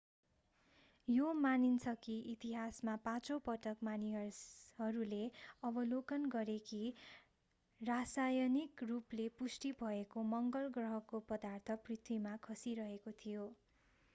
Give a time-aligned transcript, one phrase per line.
[1.07, 5.19] यो मानिन्छ कि इतिहासमा पाँचौँ पटक मानिसहरूले
[5.63, 6.81] अवलोकन गरे कि
[7.81, 13.47] रासायनिक रूपले पुष्टि भएको मङ्गल ग्रहको पदार्थ पृथ्वीमा खसिरहेको थियो